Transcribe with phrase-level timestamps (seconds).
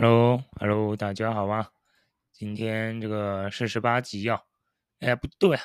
[0.00, 1.72] Hello，Hello，大家好啊！
[2.30, 4.40] 今天这个四十八集哦，
[5.00, 5.62] 哎，不对啊，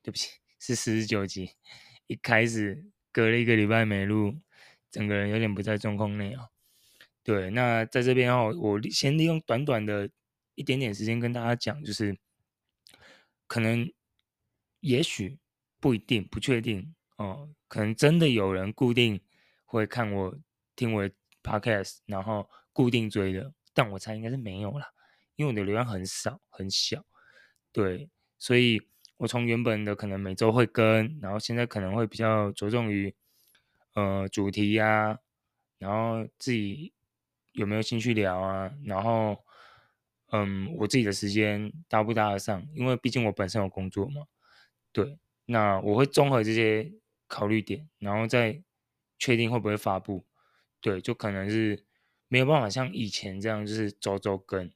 [0.00, 1.50] 对不起，是四十九集。
[2.06, 4.36] 一开始隔了一个礼拜没录，
[4.92, 6.50] 整个人有点不在状况内啊。
[7.24, 10.08] 对，那在这边哦，我先利用短短的
[10.54, 12.16] 一点点时间跟大家讲，就是
[13.48, 13.92] 可能、
[14.78, 15.40] 也许、
[15.80, 19.20] 不一定、不确定哦，可能真的有人固定
[19.64, 20.38] 会看我、
[20.76, 21.10] 听我
[21.42, 23.52] Podcast，然后固定追的。
[23.74, 24.86] 但我猜应该是没有啦，
[25.36, 27.04] 因为我的流量很少很小，
[27.72, 28.80] 对，所以
[29.16, 33.12] 我从原本的可能每周会更，然后现在可能会比较着重于
[33.94, 35.18] 呃主题呀、
[35.78, 36.92] 然后自己
[37.52, 39.44] 有没有兴趣聊啊，然后
[40.30, 44.26] 嗯我自己的时间搭不搭得上，因为毕竟我本身有工作嘛，
[44.92, 46.92] 对，那我会综合这些
[47.26, 48.62] 考虑点，然后再
[49.18, 50.24] 确定会不会发布，
[50.80, 51.84] 对，就可能是。
[52.34, 54.68] 没有办法像以前这样，就是周周更，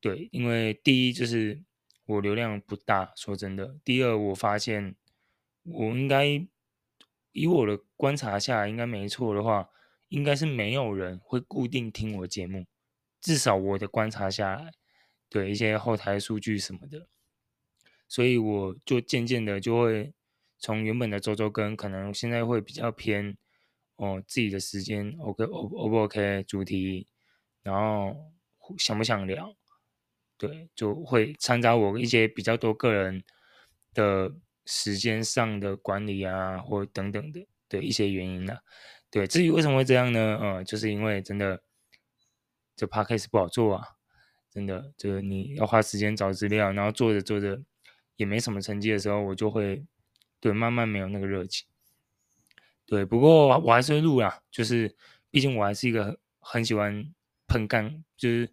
[0.00, 1.60] 对，因为第一就是
[2.06, 3.80] 我流量不大，说真的。
[3.84, 4.94] 第二，我发现
[5.64, 6.24] 我应该
[7.32, 9.70] 以我的观察下来，应该没错的话，
[10.06, 12.64] 应该是没有人会固定听我节目，
[13.20, 14.70] 至少我的观察下来，
[15.28, 17.08] 对一些后台数据什么的，
[18.06, 20.14] 所以我就渐渐的就会
[20.60, 23.36] 从原本的周周更，可能现在会比较偏。
[23.98, 26.42] 哦，自己的时间，OK，O O 不 OK？
[26.44, 27.06] 主题，
[27.62, 28.16] 然后
[28.78, 29.54] 想不想聊？
[30.36, 33.24] 对，就会掺杂我一些比较多个人
[33.92, 34.32] 的
[34.64, 38.58] 时间上的管理啊，或等等的的一些原因呢、
[39.10, 40.38] 对，至于为什么会这样呢？
[40.40, 41.60] 呃，就是因为真的
[42.76, 43.84] 这 Podcast 不好做啊，
[44.48, 47.60] 真的，就是你要花时间找资料，然后做着做着
[48.14, 49.84] 也没什么成绩的时候，我就会
[50.38, 51.66] 对慢慢没有那个热情。
[52.88, 54.96] 对，不过我还是会录啦，就是
[55.30, 57.04] 毕竟我还是一个很喜欢
[57.46, 58.50] 喷干，就是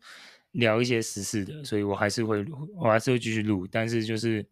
[0.52, 3.65] 聊一些时事的，所以我还是会录，我还是会继续录。
[3.65, 4.45] 但是就是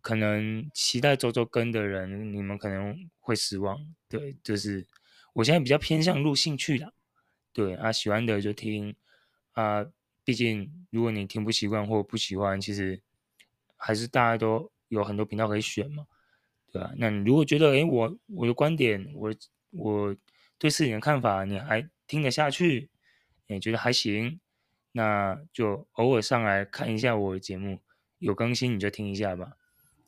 [0.00, 3.84] 可能期待周周更的人，你们可能会失望。
[4.08, 4.86] 对，就是
[5.32, 6.92] 我现在比较偏向录兴趣啦。
[7.52, 8.94] 对啊，喜欢的就听
[9.54, 9.84] 啊，
[10.22, 13.02] 毕竟如果你听不习惯或不喜欢，其实
[13.76, 16.06] 还是大家都有很多频道可以选嘛。
[16.72, 19.34] 对啊，那你如果觉得，哎，我我的观点，我
[19.70, 20.16] 我
[20.56, 22.88] 对事情的看法，你还听得下去，
[23.48, 24.38] 你觉得还行，
[24.92, 27.80] 那就偶尔上来看一下我的节目，
[28.18, 29.56] 有更新你就听一下吧。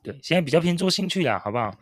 [0.01, 1.77] 对，现在比较偏做兴趣啦，好不好？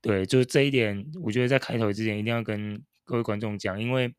[0.00, 4.12] 对，就是这一点，我觉得在开头之前一定要跟各位观众讲，因为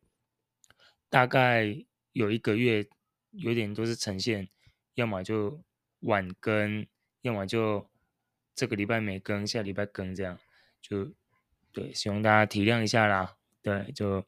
[1.10, 1.76] 大概
[2.12, 2.86] 有一个月，
[3.32, 4.48] 有点都是呈现，
[4.94, 5.62] 要么就
[6.00, 6.86] 晚更，
[7.20, 7.89] 要么就。
[8.54, 10.38] 这个礼拜没更，下礼拜更，这样
[10.80, 11.10] 就
[11.72, 13.36] 对，希望大家体谅一下啦。
[13.62, 14.24] 对，就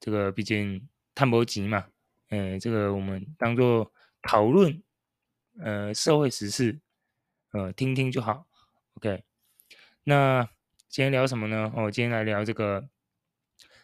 [0.00, 1.86] 这个毕竟探博集嘛，
[2.28, 4.82] 哎，这个我们当做讨论，
[5.58, 6.80] 呃，社会时事，
[7.52, 8.46] 呃，听听就好。
[8.94, 9.22] OK，
[10.04, 10.48] 那
[10.88, 11.72] 今天聊什么呢？
[11.76, 12.88] 哦，今天来聊这个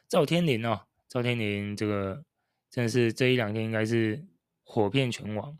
[0.08, 2.24] 赵天林哦，赵天林这个
[2.70, 4.24] 真的是这一两天应该是
[4.64, 5.56] 火遍全网。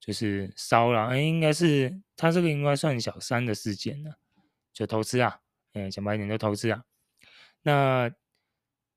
[0.00, 4.16] 就是骚扰，哎，应该是他这个应该算小三的事件了，
[4.72, 5.40] 就偷吃啊，
[5.74, 6.82] 哎，讲白一点就偷吃啊。
[7.62, 8.10] 那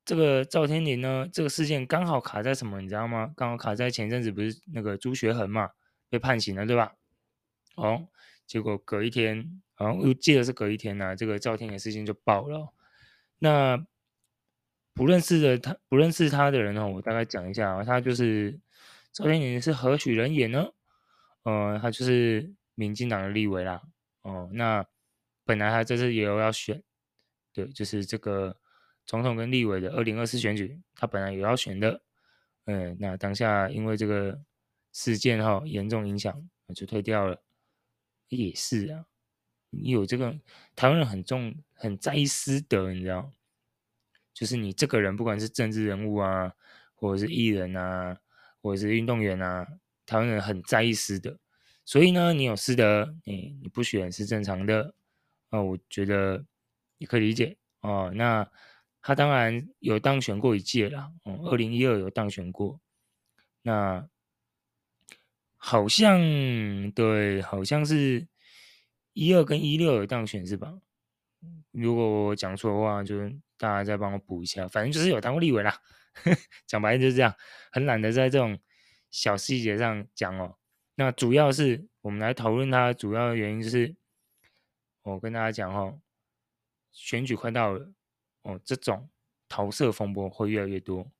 [0.04, 3.34] 这个赵天林呢，这个事件刚好卡在什么，你知道吗？
[3.36, 5.70] 刚好卡在前阵子不是那个朱学恒嘛，
[6.08, 6.94] 被判刑了，对吧？
[7.74, 8.08] 哦，
[8.46, 12.72] 结果隔一天，好像又记得是隔一天呢、这个赵天林事件就爆了。
[13.38, 13.86] 那
[14.94, 18.58] 不认识的他，不认识他的人呢，我大概讲一下啊，他就是
[19.12, 20.68] 赵天林是何许人也呢？
[21.44, 23.80] 呃，他就是民进党的立委啦。
[24.22, 24.84] 哦，那
[25.44, 26.82] 本来他这次也有要选，
[27.52, 28.58] 对，就是这个
[29.06, 32.02] 总统跟立委的二零二四选举，他本来也要选的。
[32.64, 34.42] 嗯，那当下因为这个
[34.92, 37.42] 事件哈、严重影响，就退掉了。
[38.28, 39.04] 也是啊，
[39.68, 40.34] 你有这个
[40.74, 43.30] 台湾人很重很在意私德，你知道，
[44.32, 46.54] 就是你这个人不管是政治人物啊，
[46.94, 48.18] 或者是艺人啊，
[48.62, 49.68] 或者是运动员啊。
[50.06, 51.38] 台湾人很在意私德，
[51.84, 54.94] 所以呢，你有私德，你你不选是正常的，
[55.50, 56.44] 啊、我觉得
[56.98, 58.50] 也可以理解哦、那
[59.02, 62.80] 他当然有当选过一届啦，嗯，二零一二有当选过，
[63.62, 64.08] 那
[65.56, 66.20] 好像
[66.92, 68.26] 对，好像是
[69.12, 70.78] 一二跟一六有当选是吧？
[71.70, 73.28] 如果我讲错的话，就
[73.58, 74.66] 大家再帮我补一下。
[74.68, 75.78] 反正就是有当过立委啦，
[76.66, 77.34] 讲白了就是这样，
[77.72, 78.58] 很懒得在这种。
[79.14, 80.56] 小细节上讲哦，
[80.96, 83.94] 那主要是我们来讨论它主要的原因就是，
[85.02, 86.00] 我跟大家讲哦，
[86.90, 87.92] 选举快到了
[88.42, 89.08] 哦，这种
[89.48, 91.12] 桃色风波会越来越多。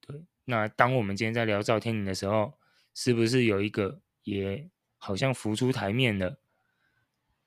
[0.00, 2.56] 对，那当我们今天在聊赵天麟的时候，
[2.94, 6.38] 是不是有一个也好像浮出台面了，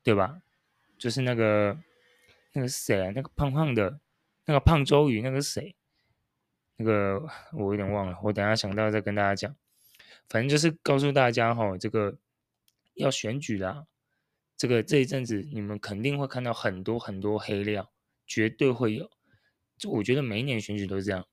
[0.03, 0.41] 对吧？
[0.97, 1.81] 就是那个
[2.51, 4.01] 那个谁啊，那个胖胖的，
[4.43, 5.77] 那个胖周瑜，那个谁？
[6.75, 7.25] 那个
[7.55, 9.55] 我有点忘了，我等下想到再跟大家讲。
[10.29, 12.17] 反正就是告诉大家哈，这个
[12.93, 13.85] 要选举啦，
[14.55, 17.91] 这个这一阵子你们肯定会看到很多很多黑料，
[18.25, 19.09] 绝对会有。
[19.77, 21.25] 就我觉得每一年选举都是这样，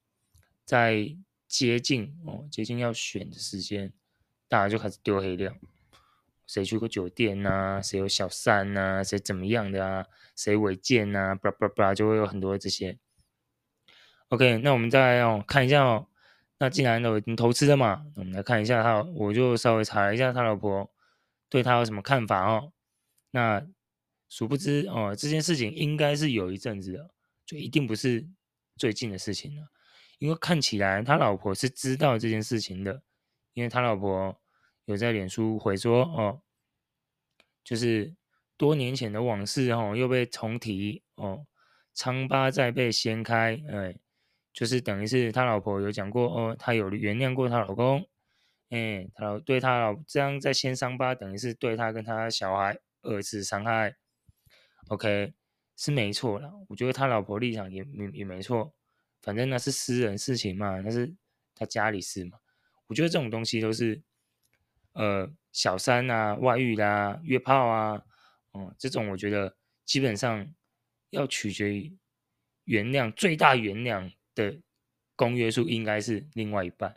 [0.64, 3.92] 在接近哦接近要选的时间，
[4.48, 5.54] 大家就开始丢黑料，
[6.46, 7.80] 谁去过酒店呐？
[7.82, 9.04] 谁有小三呐？
[9.04, 10.06] 谁怎么样的啊？
[10.34, 11.34] 谁违建呐？
[11.34, 12.98] 叭叭叭，就会有很多这些。
[14.30, 16.07] OK，那我们再哦，看一下哦。
[16.60, 20.90] 那既然都已经投资了嘛，我们来看一下他，我就稍微查了一下他老婆
[21.48, 22.72] 对他有什么看法哦。
[23.30, 23.64] 那
[24.28, 27.10] 殊不知哦，这件事情应该是有一阵子的，
[27.46, 28.26] 就一定不是
[28.76, 29.68] 最近的事情了。
[30.18, 33.02] 因为看起来他老婆是知道这件事情的，
[33.54, 34.36] 因为他老婆
[34.86, 36.42] 有在脸书回说哦，
[37.62, 38.16] 就是
[38.56, 41.46] 多年前的往事哦又被重提哦，
[41.94, 43.94] 疮疤再被掀开，哎。
[44.58, 48.04] 就是等于是他老婆有讲过哦，他有原谅过他老公，
[48.70, 53.94] 哎，他老对他老这样在掀伤疤，等于是对他跟他小孩二次伤害。
[54.88, 55.32] OK，
[55.76, 58.74] 是没错啦，我觉得他老婆立场也也也没错，
[59.22, 61.14] 反正那是私人事情嘛，那是
[61.54, 62.38] 他家里事嘛。
[62.88, 64.02] 我觉得这种东西都是，
[64.94, 68.02] 呃，小三啊、外遇啦、约炮啊，
[68.50, 70.52] 哦、嗯，这种我觉得基本上
[71.10, 71.96] 要取决于
[72.64, 74.10] 原谅，最大原谅。
[74.38, 74.56] 的
[75.16, 76.94] 公约数应该是另外一半，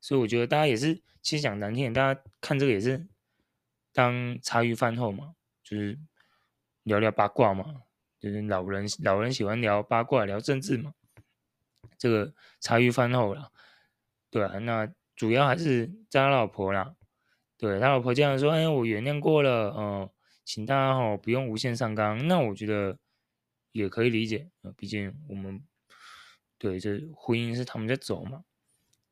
[0.00, 3.06] 所以我觉得大家也是，其实讲难听点，大家看这个也是
[3.92, 5.96] 当茶余饭后嘛，就是
[6.82, 7.82] 聊聊八卦嘛，
[8.18, 10.92] 就是老人老人喜欢聊八卦、聊政治嘛，
[11.96, 13.48] 这个茶余饭后啦，
[14.28, 16.96] 对啊，那主要还是在他老婆啦，
[17.56, 20.10] 对他老婆这样说，哎，我原谅过了，哦、呃，
[20.44, 22.98] 请大家哦不用无限上纲，那我觉得
[23.70, 25.62] 也可以理解啊，毕竟我们。
[26.62, 28.44] 对，这婚姻是他们在走嘛，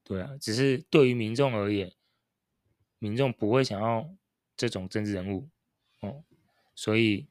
[0.05, 1.93] 对啊，只是对于民众而言，
[3.01, 4.09] 民众不会想要
[4.57, 5.49] 这种政治人物
[5.99, 6.23] 哦，
[6.77, 7.27] 所以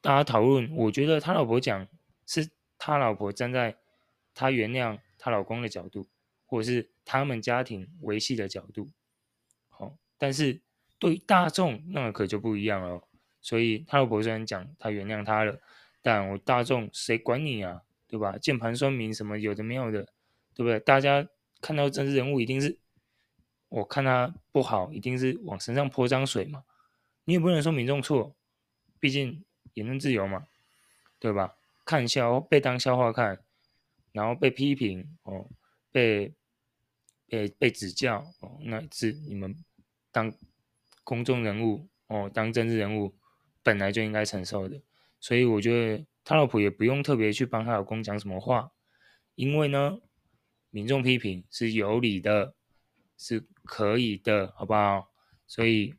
[0.00, 1.88] 大家讨论，我觉得他老婆讲
[2.28, 2.48] 是
[2.78, 3.76] 他老婆站在
[4.34, 6.06] 他原谅他老公的角度，
[6.46, 8.88] 或者是他们家庭维系的角度，
[9.68, 10.60] 好、哦，但是
[11.00, 13.02] 对于大众那个可就不一样了，
[13.42, 15.60] 所以他老婆虽然讲他原谅他了，
[16.02, 17.82] 但我大众谁管你啊？
[18.08, 18.38] 对吧？
[18.38, 20.04] 键盘酸民什么有的没有的，
[20.54, 20.78] 对不对？
[20.78, 21.28] 大家
[21.60, 22.78] 看到政治人物，一定是
[23.68, 26.62] 我看他不好，一定是往身上泼脏水嘛。
[27.24, 28.36] 你也不能说民众错，
[29.00, 29.44] 毕竟
[29.74, 30.46] 言论自由嘛，
[31.18, 31.56] 对吧？
[31.84, 33.40] 看笑被当笑话看，
[34.12, 35.50] 然后被批评哦，
[35.90, 36.32] 被
[37.26, 39.56] 被被指教哦，那是你们
[40.12, 40.32] 当
[41.02, 43.16] 公众人物哦，当政治人物
[43.64, 44.80] 本来就应该承受的。
[45.18, 46.06] 所以我觉得。
[46.28, 48.72] 他老婆也不用特别去帮他老公讲什么话，
[49.36, 50.00] 因为呢，
[50.70, 52.56] 民众批评是有理的，
[53.16, 55.12] 是可以的，好不好？
[55.46, 55.94] 所以，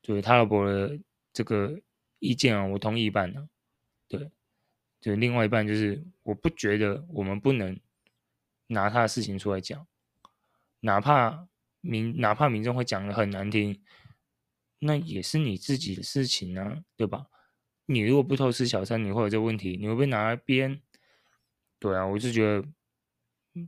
[0.00, 1.00] 对他老婆的
[1.32, 1.80] 这个
[2.20, 3.48] 意见啊，我同意一半呢。
[4.06, 4.30] 对，
[5.00, 7.76] 就另外一半就是，我不觉得我们不能
[8.68, 9.84] 拿他的事情出来讲，
[10.78, 11.48] 哪怕
[11.80, 13.82] 民哪怕民众会讲的很难听，
[14.78, 17.26] 那也是你自己的事情啊，对吧？
[17.86, 20.80] 你如果不偷吃小三，你会有这个问题，你会被拿来编？
[21.78, 22.66] 对啊，我就觉得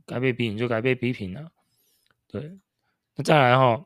[0.07, 1.51] 该被批评就该被批评了。
[2.27, 2.57] 对，
[3.15, 3.85] 那再来哈，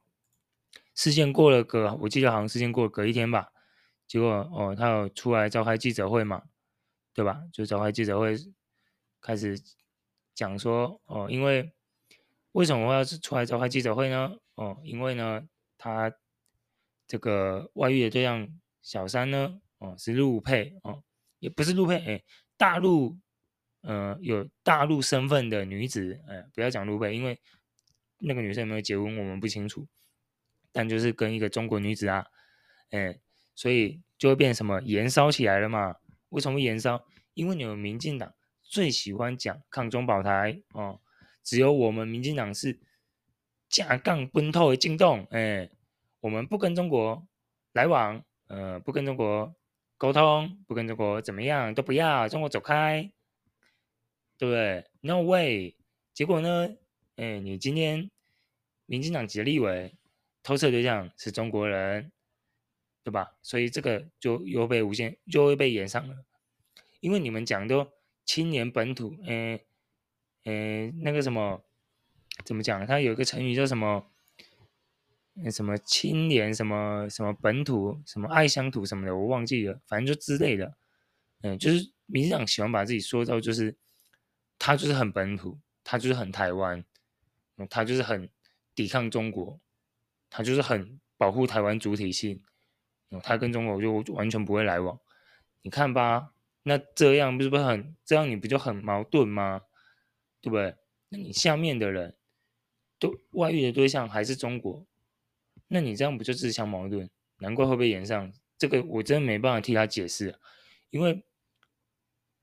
[0.96, 3.52] 事件过了个，我记得好像事件过了隔一天吧，
[4.08, 6.44] 结果哦，他有出来召开记者会嘛，
[7.14, 7.44] 对吧？
[7.52, 8.38] 就召开记者会，
[9.20, 9.62] 开始
[10.34, 11.74] 讲说哦，因为
[12.54, 14.38] 为什么我要出来召开记者会呢？
[14.56, 15.46] 哦，因为呢，
[15.78, 16.14] 他
[17.06, 18.48] 这个外遇的对象
[18.82, 19.60] 小三呢。
[19.82, 21.04] 哦，是陆配哦，
[21.40, 22.24] 也不是陆配，哎，
[22.56, 23.18] 大陆，
[23.82, 27.42] 呃，有大陆身份的女子，哎，不要讲陆配，因为
[28.20, 29.88] 那个女生有没有结婚我们不清楚，
[30.72, 32.28] 但就是跟一个中国女子啊，
[32.92, 33.20] 哎，
[33.56, 35.96] 所以就会变什么延烧起来了嘛？
[36.30, 37.04] 为什么会延烧？
[37.34, 41.02] 因为你们民进党最喜欢讲抗中保台哦，
[41.44, 42.80] 只有我们民进党是
[43.68, 45.72] 架杠奔透的进洞，哎，
[46.20, 47.28] 我们不跟中国
[47.74, 49.56] 来往，呃，不跟中国。
[50.02, 53.12] 沟通不跟中国怎么样都不要，中国走开，
[54.36, 55.76] 对不对？No way！
[56.12, 56.76] 结果呢？
[57.18, 58.10] 哎，你今天
[58.88, 59.94] 民进党籍的立委
[60.42, 62.12] 偷吃对象是中国人，
[63.04, 63.36] 对吧？
[63.44, 66.26] 所以这个就又被无限，又会被延上了。
[67.00, 67.88] 因为你们讲都
[68.26, 69.60] 青年本土，哎
[70.46, 71.64] 哎，那个什么
[72.44, 72.88] 怎么讲？
[72.88, 74.11] 他有一个成语叫什么？
[75.52, 76.54] 什么青年？
[76.54, 78.02] 什么什么本土？
[78.06, 78.86] 什么爱乡土？
[78.86, 79.80] 什么的，我忘记了。
[79.88, 80.76] 反正就之类的。
[81.42, 83.76] 嗯，就是民进党喜欢把自己说到就是
[84.60, 86.84] 他就是很本土，他就是很台湾，
[87.70, 88.30] 他就是很
[88.76, 89.60] 抵抗中国，
[90.30, 92.44] 他就是很保护台湾主体性。
[93.24, 95.00] 他跟中国就完全不会来往。
[95.64, 96.34] 你看吧，
[96.64, 98.30] 那这样不是不是很这样？
[98.30, 99.62] 你不就很矛盾吗？
[100.40, 100.76] 对不对？
[101.10, 102.16] 那你下面的人
[102.98, 104.86] 都外遇的对象还是中国，
[105.72, 107.10] 那你这样不就自相矛盾？
[107.38, 110.38] 难怪会被延上这个，我真的没办法替他解释，
[110.90, 111.24] 因为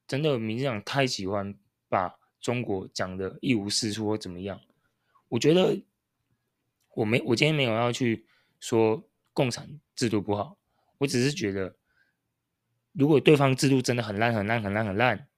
[0.07, 1.55] 真的民进党太喜欢
[1.89, 4.61] 把中国讲的一无是处或怎么样。
[5.29, 5.85] 我觉得
[6.95, 8.27] 我没我今天没有要去
[8.59, 10.57] 说共产制度不好，
[10.99, 11.77] 我只是觉得。
[12.93, 15.29] 如果对方制度真的很烂、很烂、很烂、很烂，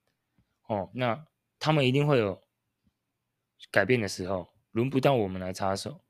[0.67, 1.27] 哦，那
[1.59, 2.41] 他们一定会有
[3.71, 6.01] 改变的时候，轮不到我们来插手。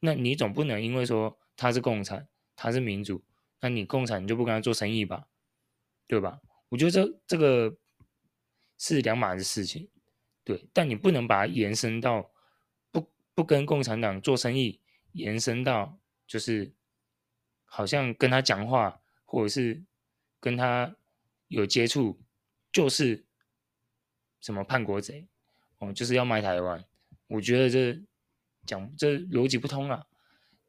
[0.00, 3.22] 那你总不能因为说他是共产，他是民主，
[3.60, 5.28] 那你共产你就不跟他做生意吧，
[6.06, 6.40] 对吧？
[6.68, 7.76] 我觉得这这个
[8.76, 9.88] 是两码子事情，
[10.44, 10.68] 对。
[10.72, 12.30] 但你不能把它延伸到
[12.90, 14.80] 不不跟共产党做生意，
[15.12, 16.72] 延伸到就是
[17.64, 19.82] 好像跟他讲话，或者是。
[20.40, 20.94] 跟他
[21.48, 22.16] 有接触，
[22.70, 23.24] 就是
[24.40, 25.26] 什么叛国贼
[25.78, 26.84] 哦，就是要卖台湾。
[27.26, 28.00] 我觉得这
[28.68, 30.04] 讲这逻辑不通啊。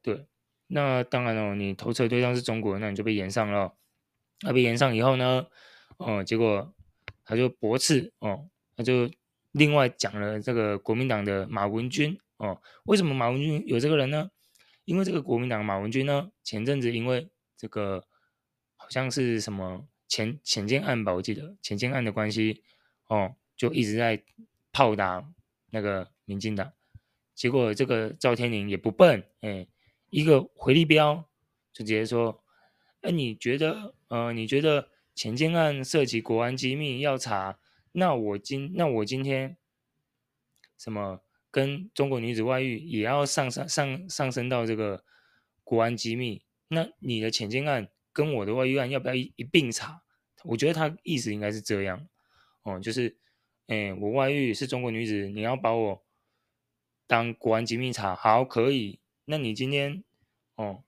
[0.02, 0.26] 对，
[0.68, 3.76] 那当然了，你投车对象是中国，那你就被延上了。
[4.42, 5.46] 那被延上以后呢，
[5.98, 6.74] 哦，结果
[7.26, 9.12] 他就驳斥哦，他就
[9.52, 12.60] 另外讲了这个国民党的马文君哦。
[12.86, 14.32] 为什么马文君有这个人呢？
[14.86, 18.06] 因为这个国民党马文君呢，前阵子因为这个。
[18.82, 22.64] 好像是什么潜潜舰案吧，我记得潜舰案的关系
[23.08, 24.24] 哦，就一直在
[24.72, 25.24] 炮打
[25.70, 26.72] 那个民进党，
[27.40, 29.66] 结果这个赵天林也不笨，哎，
[30.10, 31.16] 一个回力镖
[31.72, 32.44] 就直接说，
[33.00, 37.58] 哎，你觉得呃，你觉得潜舰案涉及国安机密要查，
[37.94, 39.56] 那我今那我今天
[40.78, 45.06] 什么跟中国女子外遇也要上上上上升到这个
[45.64, 47.88] 国安机密，那你的潜舰案。
[48.12, 50.02] 跟我的外遇案要不要一一并查？
[50.44, 52.06] 我觉得他意思应该是这样，
[52.64, 53.16] 哦，就是，
[53.68, 56.04] 哎，我外遇是中国女子，你要把我
[57.10, 59.00] 当国安机密查，好，可以。
[59.26, 60.04] 那你今天，
[60.54, 60.84] 哦，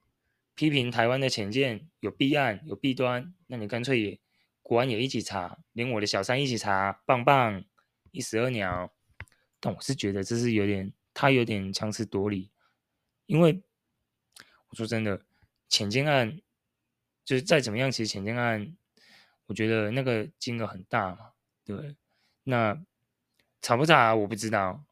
[0.54, 4.20] 批评台湾的潜舰有弊案有弊端，那你干脆也
[4.62, 7.64] 国安也一起查，连我的小三一起查，棒棒，
[8.12, 8.94] 一石二鸟。
[9.60, 12.52] 但我是觉得这是有点，他有点强词夺理，
[13.26, 13.64] 因为
[14.70, 15.26] 我说真的，
[15.68, 16.40] 潜舰案。
[17.24, 18.76] 就是再怎么样，其实潜舰案，
[19.46, 21.32] 我觉得那个金额很大嘛，
[21.64, 21.96] 对。
[22.44, 22.84] 那
[23.62, 24.16] 查不查？
[24.16, 24.84] 我不知道，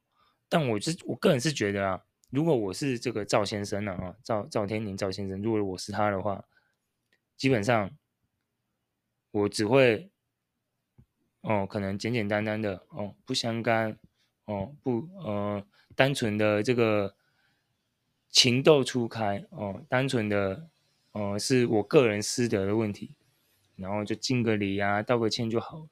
[0.50, 6.44] 但我是我个人是觉得啊，如果我是这个赵先生呢啊，赵赵天宁赵先生，如果我是他的话，
[7.38, 7.89] 基本上
[9.32, 10.10] 我只会
[11.41, 13.98] 哦，可能简简单单的哦，不相干
[14.46, 15.63] 哦，不呃，
[15.96, 17.15] 单纯的这个
[18.29, 20.68] 情窦初开哦，单纯的。
[21.12, 23.15] 哦、呃，是我个人私德的问题，
[23.75, 25.88] 然后就敬个礼啊，道个歉就好。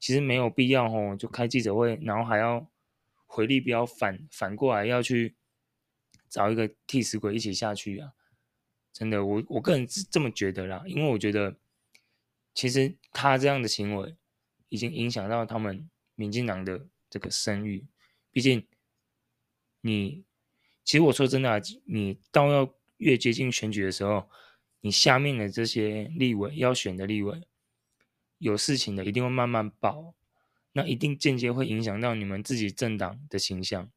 [0.00, 2.66] 其实没有必要哦，就开记者会，然后还要
[3.26, 5.36] 回力镖反反过来要去
[6.28, 8.12] 找一个替死鬼一起下去啊！
[8.92, 11.56] 真的，我我个人是这么觉得啦，因为我觉得
[12.54, 14.16] 其实他这样的行为
[14.68, 17.86] 已经影响到他们民进党的这个声誉。
[18.32, 18.66] 毕竟
[19.82, 20.24] 你，
[20.84, 24.28] 其实我说真的啊，你到要越接近选举的时候。
[24.82, 27.42] 你下面的这些立委要选的立委，
[28.38, 30.14] 有事情的一定会慢慢爆，
[30.76, 33.90] 那一定间接会影响到你们自己政党的形象，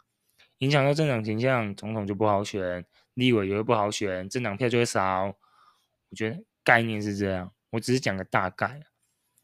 [0.60, 5.26] 影响到政党形象，总统就不好选，立委也会不好选，政党票就会少。
[5.26, 8.82] 我觉得概念是这样，我只是讲个大概。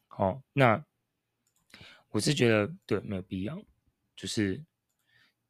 [0.06, 0.82] 好，那
[2.08, 3.62] 我是觉得对，没有必要，
[4.16, 4.64] 就是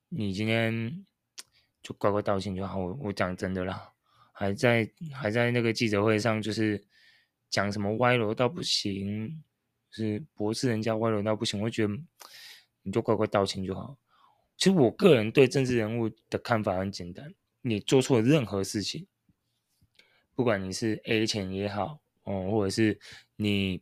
[0.08, 1.06] 你今天
[1.84, 2.80] 就乖乖道歉就好。
[2.80, 3.92] 我我讲真的啦。
[4.32, 6.84] 还在还在那个记者会上，就是
[7.48, 9.40] 讲什么歪楼到不行，
[9.96, 11.60] 是驳斥人家歪楼到不行。
[11.62, 11.94] 我觉得
[12.82, 13.96] 你就乖乖道歉就好。
[14.56, 19.06] 其实我个人对政治人物的看法很简单：你做错任何事情，
[20.34, 22.98] 不管你是 A 钱也好，哦，或者是
[23.36, 23.80] 你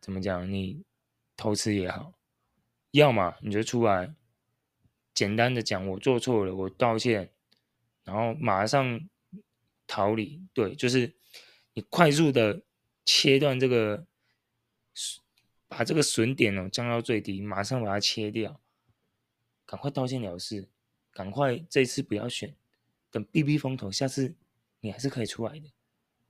[0.00, 0.82] 怎么讲，你
[1.36, 2.14] 偷吃也好，
[2.92, 4.14] 要么你就出来
[5.12, 7.30] 简单的讲我做错了，我道歉，
[8.04, 9.08] 然后马上。
[9.86, 11.14] 逃离，对，就是
[11.74, 12.62] 你快速的
[13.04, 14.06] 切断这个，
[15.76, 18.60] 把这个损点哦降到最低，马上把它切掉，
[19.66, 20.68] 赶快道歉了事，
[21.10, 22.54] 赶快这次不要选，
[23.10, 24.36] 等避避风头，下次
[24.78, 25.72] 你还是可以出来的。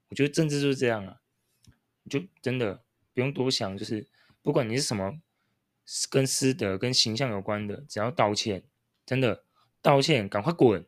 [0.08, 1.20] 我觉得政治就是这样啊，
[2.08, 2.82] 就真的
[3.12, 4.06] 不用多想，就是
[4.40, 5.20] 不管你是什么
[6.08, 8.64] 跟师德、跟形象有关的，只要道歉，
[9.04, 9.44] 真的
[9.82, 10.86] 道歉，赶快滚。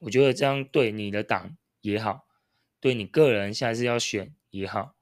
[0.00, 2.26] 我觉得这样对你的党也好，
[2.78, 4.94] 对你个人下次要选也好，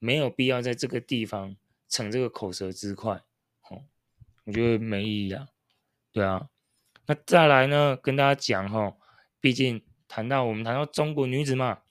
[0.00, 1.56] 没有必要在这个地方
[1.88, 3.14] 逞这个口舌之快，
[3.70, 3.84] 哦，
[4.44, 5.48] 我觉得没意义啊。
[6.12, 6.48] 对啊，
[7.06, 8.96] 那再来呢，跟大家讲哈，
[9.40, 11.82] 毕竟谈到我们谈到中国女子嘛，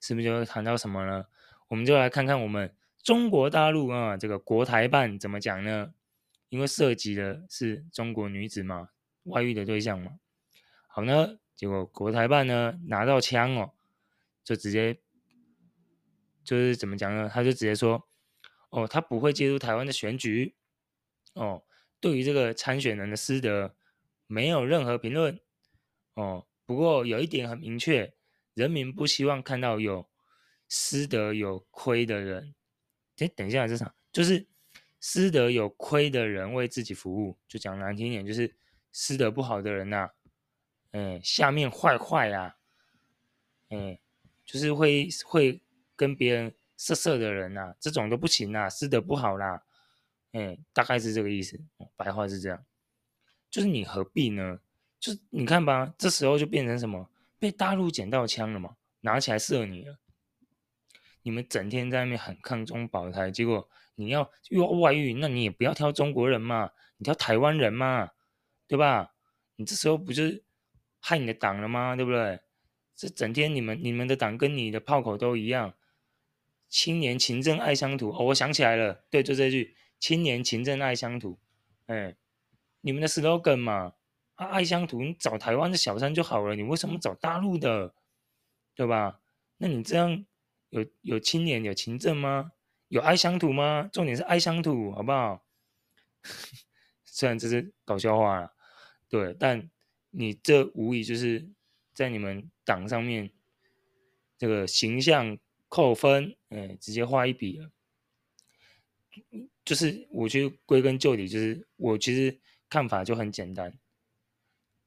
[0.00, 1.26] 是不是就会谈到什么呢？
[1.68, 5.94] 我们就来看看我们中国大陆啊，这个国台办怎么讲呢？
[6.48, 8.90] 因为涉及的是中国女子嘛，
[9.24, 10.18] 外遇的对象嘛。
[10.86, 11.38] 好呢。
[11.56, 13.74] 结果国台办呢拿到枪哦，
[14.42, 14.98] 就直接
[16.42, 17.30] 就是怎么讲呢？
[17.32, 18.08] 他就直接说，
[18.74, 20.56] 哦，他不会介入台湾的选举，
[21.34, 21.62] 哦，
[22.00, 23.76] 对于这个参选人的私德
[24.26, 25.40] 没有任何评论，
[26.14, 28.12] 哦，不过有一点很明确，
[28.52, 30.10] 人民不希望看到有
[30.68, 32.56] 私德有亏的人。
[33.18, 34.44] 哎，等一下，这场就是
[34.98, 38.56] 私德有亏的人为自己服务，就讲难听一点，就是
[38.90, 40.10] 私德不好的人呐、啊。
[40.90, 42.56] 哎，下面坏坏呀，
[43.68, 44.00] 哎，
[44.44, 45.62] 就是会会
[45.94, 49.62] 跟别人色色的人呐、这种都不行啦，私德不好啦，
[50.32, 51.60] 哎，大概是这个意思，
[51.96, 52.64] 白话是这样，
[53.50, 54.60] 就是你何必呢？
[54.98, 57.10] 就是你看吧，这时候就变成什么？
[57.38, 59.98] 被大陆捡到枪了嘛，拿起来射你了。
[61.22, 68.10] 你们整天在那边喊抗中保台，结果你要又要外遇，那你也不要挑中国人嘛，你挑台湾人嘛，
[68.66, 69.14] 对吧？
[69.56, 70.42] 你这时候不就是？
[71.06, 71.94] 害你的党了吗？
[71.94, 72.40] 对不对？
[72.96, 75.74] 这整天你们你们的党跟你的炮口都一样，
[76.74, 78.10] 青年勤政爱乡土。
[78.10, 81.38] 哦，我想起来了，对，就这句“青年勤政爱乡土”。
[81.86, 82.16] 哎，
[82.80, 83.94] 你们的 slogan 嘛，
[84.34, 87.94] 啊，爱乡土，你找台湾的小三就好了，你为什么找大陆的？
[88.74, 89.20] 对吧？
[89.58, 90.26] 那你这样
[90.70, 92.50] 有有青年有勤政吗？
[92.88, 93.88] 有爱乡土吗？
[93.92, 95.46] 重点是爱乡土，好不好？
[97.06, 98.52] 虽然这是搞笑话了，
[99.08, 99.70] 对，但。
[100.16, 101.48] 你这无疑就是
[101.92, 103.32] 在你们党上面
[104.38, 105.36] 这个形象
[105.74, 107.68] 扣分，嗯，直接画一笔了。
[109.64, 113.76] 就是我觉得归根究底，就是我其实看法就很简单。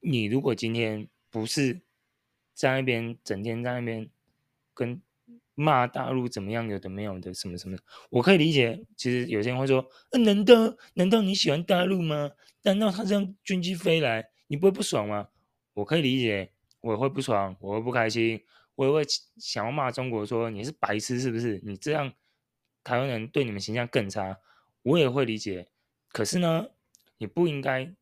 [0.00, 1.82] 你如果今天不是
[2.54, 4.08] 在那边整天在那边
[4.72, 5.02] 跟
[5.54, 7.76] 骂大陆怎么样，有的没有的什么什么，
[8.08, 8.82] 我可以理解。
[8.96, 10.54] 其实有些人会说，呃，难道
[10.94, 12.30] 难道你喜欢大陆吗？
[12.62, 14.30] 难道他这样军机飞来？
[14.46, 15.28] 你不会不爽吗？
[15.74, 18.42] 我可以理解，我会不爽，我会不开心，
[18.78, 19.02] 我也会
[19.38, 21.60] 想要骂中国说你是白痴是不是？
[21.64, 22.12] 你这样
[22.84, 24.38] 台湾人对你们形象更差，
[24.82, 25.68] 我也会理解。
[26.12, 26.68] 可是呢，
[27.16, 27.92] 你不应该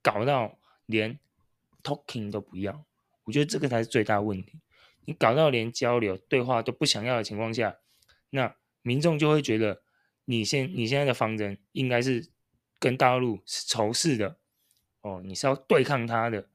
[0.00, 1.18] 搞到连
[1.82, 2.84] talking 都不要，
[3.24, 4.60] 我觉得这个才是最大问题。
[5.06, 7.76] 你搞到连交流对话都不想要的情况下，
[8.30, 9.82] 那民众就会觉得
[10.26, 12.28] 你现你现在的方针应该是
[12.78, 14.38] 跟大陆是仇视的。
[15.00, 16.48] 哦，你是要对抗他的，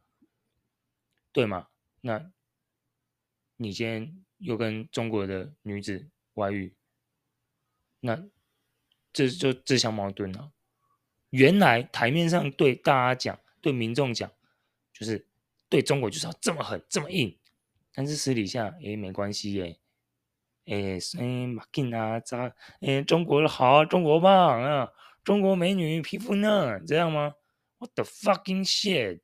[1.34, 1.68] 对吗？
[2.00, 2.32] 那
[3.62, 6.74] 你今天又跟中国的女子外遇，
[8.00, 8.24] 那
[9.14, 10.52] 这就自相矛盾了。
[11.30, 14.32] 原来台面上对大家讲，对民众讲，
[14.92, 15.28] 就是
[15.70, 17.38] 对中国就是要这么狠，这么硬，
[17.94, 19.80] 但是私底下诶没关系耶，
[20.66, 24.92] 诶诶马金啊咋诶中国好，中国棒啊，
[25.24, 27.36] 中国美女皮肤嫩，这样吗
[27.78, 29.22] ？What the fucking shit！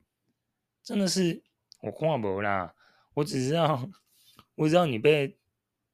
[0.83, 1.41] 真的是
[1.81, 2.75] 我看不啦，
[3.15, 3.89] 我只知道，
[4.57, 5.37] 我知道你被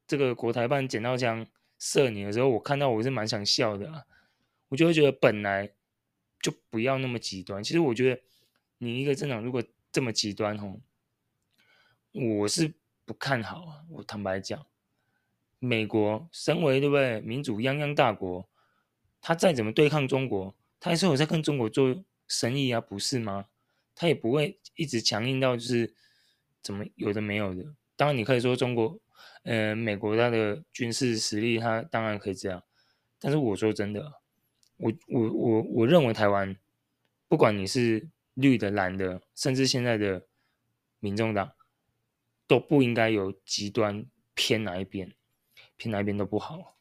[0.06, 1.46] 这个国台办捡到枪
[1.78, 4.04] 射你的时候，我看到我是蛮想笑的啊，
[4.68, 5.70] 我就会觉得本来
[6.40, 7.62] 就不要那么极端。
[7.62, 8.22] 其实我觉得
[8.78, 10.80] 你一个政党如果这么极端吼，
[12.12, 12.72] 我是
[13.04, 13.84] 不看好啊。
[13.90, 14.66] 我坦白讲，
[15.58, 18.48] 美国身为对不对民主泱泱大国，
[19.20, 22.04] 他再怎么对抗中国，他还是有在跟中国做。
[22.26, 23.48] 生意啊，不是吗？
[23.94, 25.94] 他也不会一直强硬到就是
[26.62, 27.62] 怎么有的没有的。
[27.96, 28.98] 当然，你可以说中国，
[29.44, 32.62] 呃，美国它的军事实力，它当然可以这样。
[33.18, 34.20] 但是我说真的，
[34.76, 36.56] 我我我我认为台湾，
[37.28, 40.26] 不管你是绿的、蓝的，甚至现在的
[41.00, 41.52] 民众党，
[42.46, 44.04] 都不应该有极端
[44.34, 45.12] 偏哪一边，
[45.76, 46.76] 偏哪一边都不好，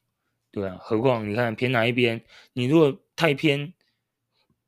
[0.52, 0.78] 对啊。
[0.80, 2.24] 何况你看偏哪一边，
[2.54, 3.74] 你如果太偏，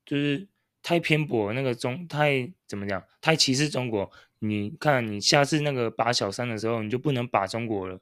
[0.05, 0.47] 就是。
[0.87, 3.03] 太偏颇，那个中太怎么讲？
[3.19, 4.11] 太歧视中国。
[4.49, 7.97] 你看，你下次那个把小三的时候，你就不能把中国了，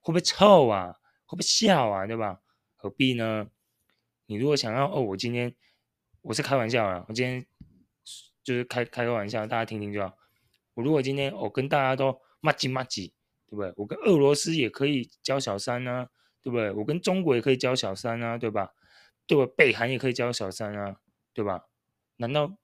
[0.00, 0.92] 会不会臭啊？
[1.24, 2.06] 会不会笑啊？
[2.06, 2.40] 对吧？
[2.76, 3.48] 何必呢？
[4.26, 5.54] 你如果想要哦，我今天
[6.22, 7.46] 我是开玩笑啊，我今天
[8.42, 10.16] 就是开开个玩笑，大家听听就好。
[10.74, 13.14] 我如果今天我跟大家都麻吉麻吉，
[13.46, 13.72] 对不对？
[13.76, 16.08] 我跟俄罗斯也可以交小三啊，
[16.42, 16.70] 对不对？
[16.72, 18.72] 我跟中国也可以交小三啊，对吧？
[19.26, 19.52] 对吧？
[19.56, 20.96] 北韩也可以交小三啊，
[21.32, 21.64] 对吧？
[22.16, 22.56] 难道，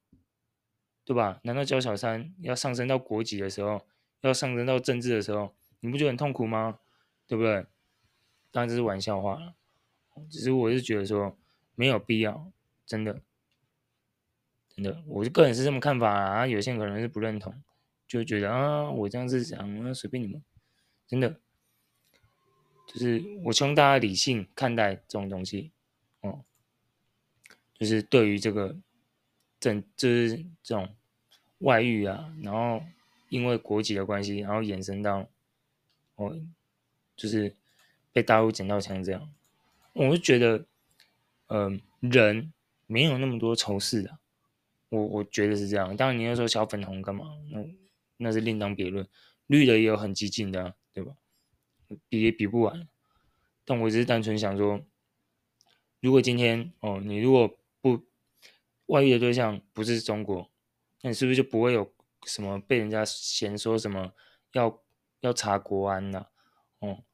[1.04, 1.40] 对吧？
[1.42, 3.84] 难道交小三要上升到国籍的时候，
[4.20, 6.78] 要上升到政治的时候，你不觉得很痛苦吗？
[7.26, 7.66] 对不对？
[8.52, 9.54] 当然这是玩笑话了，
[10.30, 11.36] 只是我是觉得说
[11.74, 12.52] 没有必要，
[12.86, 13.20] 真的，
[14.68, 16.46] 真的，我个人是这么看法啊。
[16.46, 17.52] 有些人可能是不认同，
[18.06, 20.40] 就觉得啊，我这样子讲，那随便你们，
[21.08, 21.40] 真的，
[22.86, 25.72] 就是我希望大家理性看待这种东西，
[26.20, 26.44] 哦，
[27.74, 28.76] 就是对于这个。
[29.62, 30.92] 整就是这种
[31.58, 32.82] 外遇啊，然后
[33.28, 35.28] 因为国籍的关系，然后衍生到
[36.16, 36.36] 哦，
[37.14, 37.54] 就是
[38.12, 39.32] 被大陆捡到枪这样，
[39.92, 40.66] 我就觉得，
[41.46, 42.52] 嗯、呃，人
[42.88, 44.18] 没有那么多仇视的，
[44.88, 45.96] 我我觉得是这样。
[45.96, 47.64] 当然你要说小粉红干嘛，那
[48.16, 49.06] 那是另当别论。
[49.46, 51.14] 绿的也有很激进的、对吧？
[52.08, 52.88] 比也比不完。
[53.64, 54.84] 但我只是单纯想说，
[56.00, 57.56] 如果今天哦，你如果。
[58.92, 60.50] 外遇的对象不是中国，
[61.00, 61.90] 那你是不是就不会有
[62.26, 64.12] 什么被人家嫌说什么
[64.52, 64.82] 要
[65.20, 66.28] 要查国安呐、啊？
[66.80, 67.04] 哦，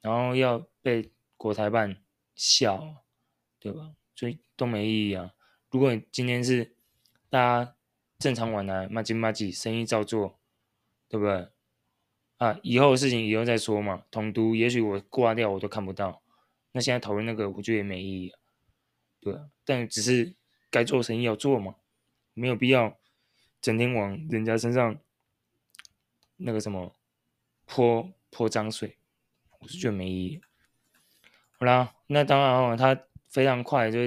[0.00, 2.00] 然后要被国台办
[2.36, 3.04] 笑，
[3.58, 3.96] 对吧？
[4.14, 5.34] 所以都没意义啊。
[5.70, 6.76] 如果你今天是
[7.28, 7.76] 大家
[8.20, 10.38] 正常往来，麻吉麻吉，生意照做，
[11.08, 11.48] 对不对？
[12.36, 14.04] 啊，以后的事情以后再说嘛。
[14.12, 16.22] 统独也许我挂掉我都看不到，
[16.70, 18.38] 那现在讨论那个我觉得也没意义啊。
[19.18, 20.36] 对，但只是。
[20.74, 21.76] 该做生意要做嘛，
[22.32, 22.98] 没有必要
[23.60, 24.98] 整天往人家身上
[26.36, 26.96] 那个什么
[27.64, 28.98] 泼泼脏水，
[29.60, 30.40] 我是觉得没意义。
[31.60, 34.00] 好啦，那当然哦，他非常快，就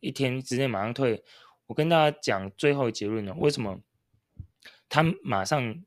[0.00, 1.22] 一天之内马上退。
[1.66, 3.80] 我跟大家讲最后结论了，为什么
[4.88, 5.84] 他马上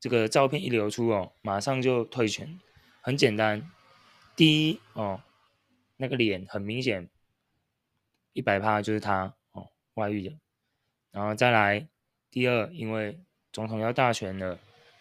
[0.00, 2.58] 这个照片一流出哦，马上就退权？
[3.02, 3.70] 很简单，
[4.34, 5.20] 第一哦，
[5.98, 7.10] 那个脸很明显。
[8.40, 10.34] 一百趴就是他哦，外遇的，
[11.10, 11.86] 然后再来
[12.30, 13.20] 第二，因为
[13.52, 14.58] 总统要大选了，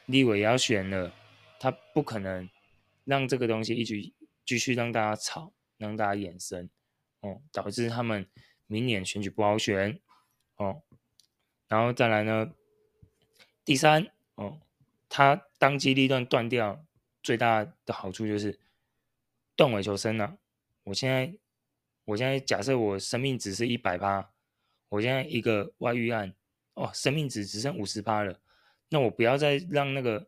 [0.07, 1.13] 立委也要选了，
[1.57, 2.49] 他不可能
[3.05, 3.95] 让这个东西一直
[4.45, 6.69] 继续让大家吵，让大家衍生
[7.21, 8.29] 哦，导致他们
[8.67, 9.97] 明年选举不好选
[10.57, 10.83] 哦，
[11.69, 12.51] 然后再来呢，
[13.63, 14.59] 第三哦，
[15.07, 16.85] 他当机立断断掉
[17.23, 18.59] 最大的好处就是
[19.55, 20.37] 断尾求生了，
[20.83, 21.33] 我现在。
[22.09, 24.31] 我现在假设我生命值是一百趴，
[24.89, 26.33] 我现在一个外遇案，
[26.73, 28.39] 哦，生命值只剩五十趴了，
[28.89, 30.27] 那我不要再让那个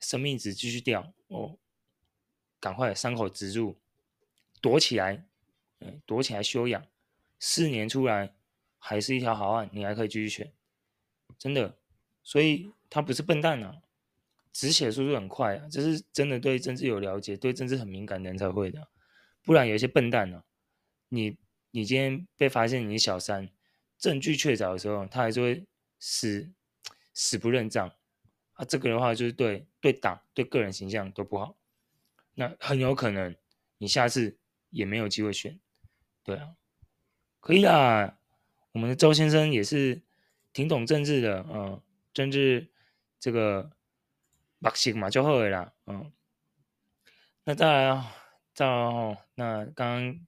[0.00, 1.56] 生命值继续掉，哦，
[2.60, 3.80] 赶快伤口止住，
[4.60, 5.24] 躲起来，
[5.78, 6.86] 嗯，躲起来休养，
[7.38, 8.34] 四年出来
[8.78, 10.52] 还是一条好汉，你还可以继续选，
[11.38, 11.78] 真的，
[12.22, 13.80] 所以他不是笨蛋啊，
[14.52, 18.88] 止血速度很快啊，这是真的对政治有了解、对政治很敏感的人才会的，
[19.42, 20.44] 不然有一些笨蛋呢、啊。
[21.10, 21.36] 你
[21.72, 23.50] 你今天被发现你是小三，
[23.98, 25.66] 证据确凿的时候，他还是会
[25.98, 26.50] 死
[27.12, 27.92] 死不认账
[28.52, 28.64] 啊！
[28.64, 31.56] 这个的话就是对对党对个人形象都不好，
[32.34, 33.36] 那很有可能
[33.78, 34.38] 你下次
[34.70, 35.60] 也没有机会选，
[36.22, 36.54] 对啊，
[37.40, 38.18] 可以啦。
[38.72, 40.00] 我们的周先生也是
[40.52, 41.82] 挺懂政治的，嗯，
[42.14, 42.70] 政治
[43.18, 43.72] 这个
[44.60, 46.12] 把戏嘛就好了啦，嗯。
[47.42, 48.14] 那再来啊，
[48.54, 50.26] 再来哦，那刚刚。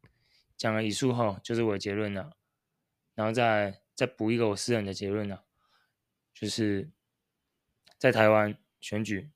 [0.62, 2.36] 讲了以述后，就是我的结论了，
[3.16, 5.42] 然后再再补一个我私人的结论了，
[6.32, 6.88] 就是
[7.98, 9.32] 在台湾选举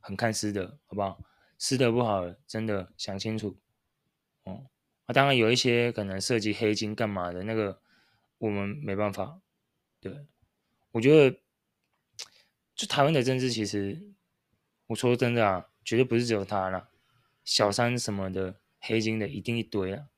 [0.00, 1.18] 很看私德，好不好？
[1.56, 3.56] 私德不好，真的想清楚。
[4.42, 4.66] 哦，
[5.06, 7.80] 啊，当然有一些可能涉及黑金干嘛的那个，
[8.36, 9.40] 我们没办法。
[9.98, 10.26] 对，
[10.90, 11.40] 我觉得
[12.74, 14.12] 就台湾的政治，其实
[14.88, 16.90] 我说真的啊，绝对不是只有他啦，
[17.46, 20.10] 小三什么的，黑金的一定一堆啊。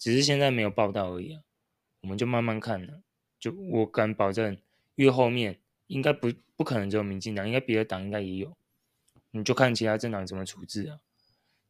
[0.00, 1.42] 只是现在没有报道而已啊，
[2.00, 3.02] 我们就慢慢看了。
[3.38, 4.56] 就我敢保证，
[4.94, 8.56] 越后面应该不不可能只有民进党，应该别的党应该也有。
[9.32, 11.00] 你就看其他政党怎么处置啊。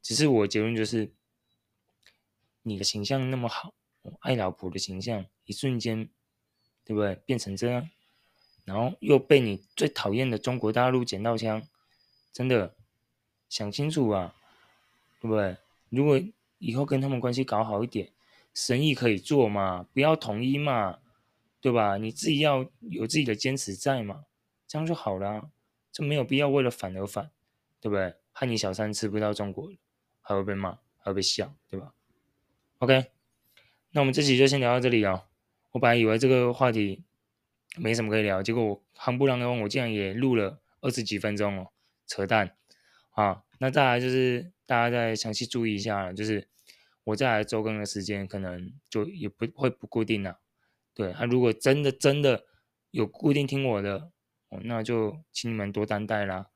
[0.01, 1.11] 只是我结论就是，
[2.62, 3.75] 你的形象那么好，
[4.21, 6.09] 爱老婆的形象一瞬间，
[6.85, 7.16] 对不对？
[7.27, 7.90] 变成这样，
[8.64, 11.61] 然后又被你最讨厌的中国大陆捡到枪，
[12.33, 12.77] 真的
[13.49, 14.37] 想清楚啊，
[15.21, 15.57] 对不对？
[15.88, 16.21] 如果
[16.59, 18.12] 以后跟他们关系搞好一点。
[18.54, 20.98] 生意可以做嘛，不要统一嘛，
[21.60, 21.96] 对吧？
[21.96, 24.24] 你自己要有自己的坚持在嘛，
[24.66, 25.50] 这样就好了，
[25.92, 27.30] 就没有必要为了反而反，
[27.80, 28.14] 对不对？
[28.32, 29.70] 害你小三吃不到中国，
[30.20, 31.92] 还会被骂，还会被笑，对吧
[32.78, 33.06] ？OK，
[33.90, 35.24] 那我们这期就先聊到这里哦。
[35.72, 37.04] 我本来以为这个话题
[37.76, 38.42] 没什么可以聊。
[38.42, 41.70] 结果我夯不啷当，我竟然也录了二十几分钟哦，
[42.06, 42.56] 扯淡
[43.10, 43.42] 啊！
[43.58, 46.48] 那再来就是大家再详细注意一下，就是
[47.11, 50.40] 我再来周更的时间可能就也不会不固定了。
[50.94, 52.44] 对，他、如果真的真的
[52.90, 54.11] 有固定听我的
[54.49, 56.51] 哦，那就请你们多担待啦。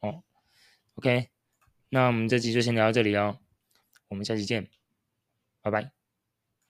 [0.00, 0.22] 哦
[0.94, 1.30] ，OK，
[1.88, 3.38] 那我们这集就先聊到这里哦，
[4.08, 4.68] 我们下期见，
[5.62, 5.97] 拜拜。